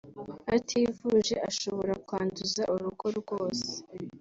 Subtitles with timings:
[0.55, 3.71] ativuje ashobora kwanduza urugo rwose